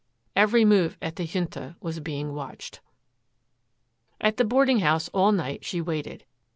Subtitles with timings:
[0.35, 2.79] Every move at the Junta was being watched.
[4.19, 6.25] At the boarding house all night she waited.